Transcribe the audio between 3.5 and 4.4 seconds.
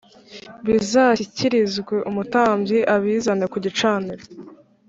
ku gicaniro